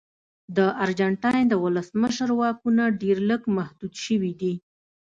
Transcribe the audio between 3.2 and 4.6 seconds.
لږ محدود شوي دي.